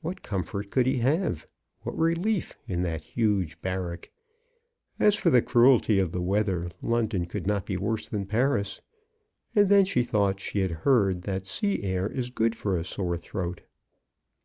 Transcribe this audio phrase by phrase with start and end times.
[0.00, 1.48] What comfort could he have,
[1.80, 4.12] what relief, in that huge barrack?
[5.00, 8.80] As for the cruelty of the weather, London could not be worse than Paris,
[9.56, 13.18] and then she thought she had heard that sea air is good for a sore
[13.18, 13.62] throat.